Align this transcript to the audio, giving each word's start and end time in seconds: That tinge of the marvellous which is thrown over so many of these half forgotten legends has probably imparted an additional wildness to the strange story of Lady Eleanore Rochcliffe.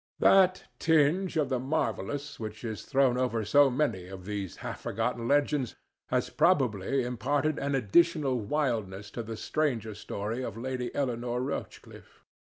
That 0.17 0.63
tinge 0.79 1.37
of 1.37 1.49
the 1.49 1.59
marvellous 1.59 2.39
which 2.39 2.63
is 2.63 2.85
thrown 2.87 3.19
over 3.19 3.45
so 3.45 3.69
many 3.69 4.07
of 4.07 4.25
these 4.25 4.55
half 4.65 4.81
forgotten 4.81 5.27
legends 5.27 5.75
has 6.07 6.31
probably 6.31 7.03
imparted 7.03 7.59
an 7.59 7.75
additional 7.75 8.39
wildness 8.39 9.11
to 9.11 9.21
the 9.21 9.37
strange 9.37 9.85
story 9.95 10.41
of 10.43 10.57
Lady 10.57 10.89
Eleanore 10.95 11.41
Rochcliffe. 11.43 12.25